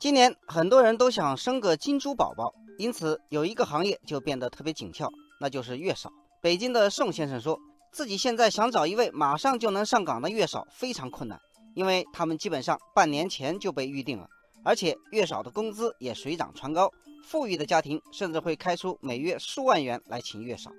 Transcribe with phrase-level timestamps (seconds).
[0.00, 6.10] 今年很多人都想生个金猪宝宝，因此有一个行业就变得特别紧俏，那就是月嫂。
[6.40, 7.60] 北京的宋先生说
[7.92, 11.38] 自己现在想找一位马上就能上岗的月嫂非常困难，
[11.74, 14.26] 因为他们基本上半年前就被预定了，
[14.64, 16.90] 而且月嫂的工资也水涨船高，
[17.22, 20.70] 富裕的家庭甚至会开出每月数万元来请月嫂。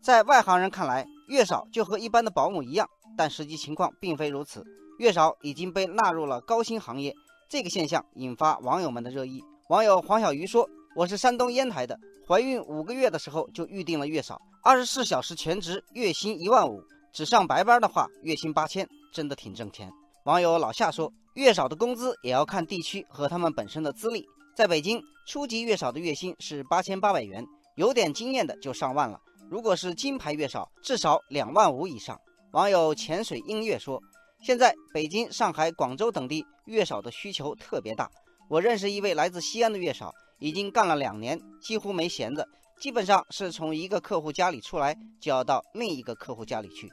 [0.00, 4.64] 在外行人看来，月嫂就和一般的保姆一样，但实际情况并非如此，
[5.00, 7.12] 月嫂已经被纳入了高薪行业。
[7.48, 9.42] 这个现象引发网友们的热议。
[9.70, 16.78] 网友黄小鱼说：“我是山东烟台的，怀孕五个月的时候就预定了月嫂，二十四小时全职，月薪一万五，
[17.10, 19.90] 只上白班的话，月薪八千，真的挺挣钱。”
[20.26, 27.42] 网友老夏说：“月嫂的工资也要看地区和他们本身的资历，在北京，初级月嫂的月薪是八千八百元，
[27.76, 29.18] 有点经验的就上万了。
[29.48, 32.20] 如果是金牌月嫂，至少两万五以上。”
[32.52, 33.98] 网友潜水音乐说。
[34.40, 38.08] 现在北京、上海、广州等地月嫂的需求特别大。
[38.48, 42.48] 我认识一位来自西安的月嫂，已经干了两年，几乎没闲着，
[42.80, 46.88] 基本上是从一个客户家里出来，就要到另一个客户家里去。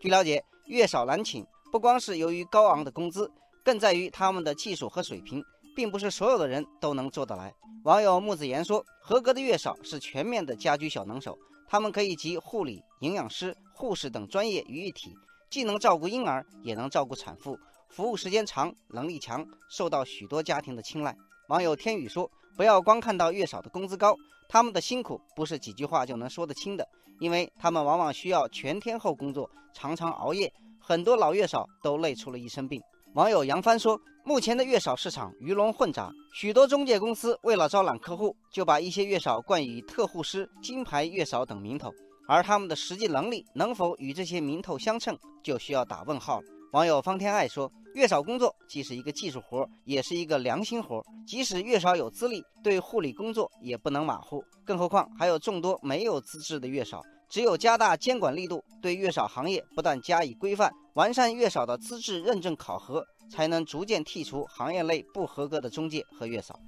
[0.00, 3.30] 据了解，月嫂难请，不光是由于高昂的工资，
[3.64, 5.42] 更在于他们的技术和水平，
[5.74, 7.52] 并不是所有的人都能做得来。
[7.82, 11.36] 网友木子言说：“合格的月嫂是全面的家居小能手，
[11.68, 15.12] 他们可以集护理、营养师、护士等专业于一体。”
[15.54, 17.56] 既能照顾婴儿，也能照顾产妇，
[17.88, 21.16] 服务时间长，能力强，受到许多家庭的青睐。
[21.46, 24.16] 网友天宇说：“不要光看到月嫂的工资高，
[24.48, 26.84] 他们的辛苦不是几句话就能说得清的，
[27.20, 32.82] 因为他们往往需要全天候工作，常常熬夜，很多老月嫂都累出了一身病。”
[33.14, 41.94] 网友杨帆说：“目前的月嫂市场鱼龙混杂，许多中介公司为了招揽客户，就把一些月嫂冠以特护师、金牌月嫂等名头。”
[42.26, 46.46] 而他们的实际能力能否与这些名头相称，就需要打问号了。
[46.72, 51.00] 网友方天爱说：“月嫂工作既是一个技术活，也是一个良心活。
[51.24, 54.42] 即使月嫂有资历，对护理工作也不能马虎。
[54.64, 57.00] 更何况还有众多没有资质的月嫂。
[57.30, 66.58] 只有加大监管力度，对月嫂行业不断加以规范，完善月嫂的资质认证考核，才能逐渐剔除行业内不合格的中介和月嫂。”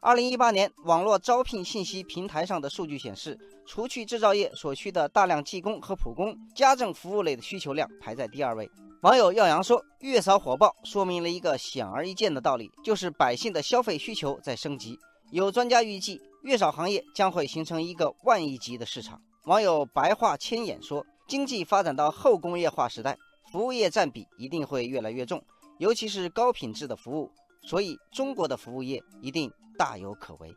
[0.00, 3.36] 二零一八年，网络招聘信息平台上的数据显示，
[3.66, 8.70] 除去制造业所需的大量技工和普工，家政服务类的需求量排在第二位。
[9.02, 14.96] 网友耀阳说：“月嫂火爆，说明了一个显而易见的道理，就是百姓的消费需求在升级。
[15.32, 23.18] 有专家预计，月嫂行业将会形成一个万亿级的市场。”网友白话千眼说：“经济发展到后工业化时代，
[23.50, 25.42] 服务业占比一定会越来越重，
[25.78, 27.28] 尤其是高品质的服务。”
[27.68, 30.56] 所以，中国的服务业一定大有可为。